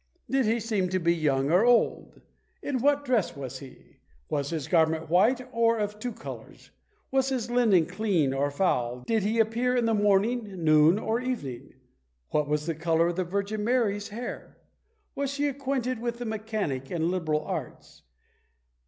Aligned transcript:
Did 0.27 0.47
he 0.47 0.59
seem 0.59 0.89
to 0.89 0.97
be 0.99 1.13
young 1.13 1.51
or 1.51 1.63
old? 1.63 2.21
In 2.63 2.79
what 2.81 3.05
dress 3.05 3.35
was 3.35 3.59
he? 3.59 3.97
Was 4.29 4.49
his 4.49 4.67
garment 4.67 5.11
white 5.11 5.47
or 5.51 5.77
of 5.77 5.99
two 5.99 6.11
colours? 6.11 6.71
Was 7.11 7.29
his 7.29 7.51
linen 7.51 7.85
clean 7.85 8.33
or 8.33 8.49
foul? 8.49 9.01
Did 9.05 9.21
he 9.21 9.37
appear 9.37 9.75
in 9.75 9.85
the 9.85 9.93
morning, 9.93 10.63
noon, 10.63 10.97
or 10.97 11.19
evening? 11.21 11.75
What 12.29 12.47
was 12.47 12.65
the 12.65 12.73
colour 12.73 13.09
of 13.09 13.15
the 13.15 13.23
Virgin 13.23 13.63
Mary's 13.63 14.09
hair? 14.09 14.57
Was 15.13 15.29
she 15.31 15.47
acquainted 15.47 15.99
with 15.99 16.17
the 16.17 16.25
mechanic 16.25 16.89
and 16.89 17.11
liberal 17.11 17.43
arts? 17.45 18.01